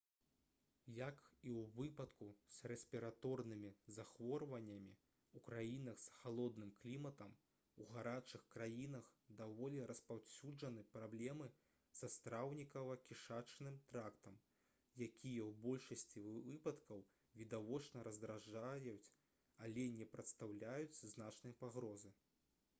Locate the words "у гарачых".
7.85-8.47